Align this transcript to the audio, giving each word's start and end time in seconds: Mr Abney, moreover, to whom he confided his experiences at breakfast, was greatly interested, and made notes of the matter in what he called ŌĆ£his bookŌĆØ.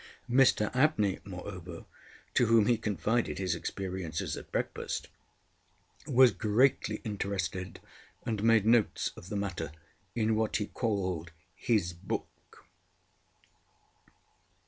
Mr 0.27 0.75
Abney, 0.75 1.19
moreover, 1.25 1.85
to 2.33 2.47
whom 2.47 2.65
he 2.65 2.75
confided 2.75 3.37
his 3.37 3.53
experiences 3.53 4.35
at 4.35 4.51
breakfast, 4.51 5.09
was 6.07 6.31
greatly 6.31 6.95
interested, 7.03 7.79
and 8.25 8.43
made 8.43 8.65
notes 8.65 9.11
of 9.15 9.29
the 9.29 9.35
matter 9.37 9.71
in 10.15 10.35
what 10.35 10.55
he 10.55 10.65
called 10.65 11.31
ŌĆ£his 11.61 11.93
bookŌĆØ. 12.07 12.23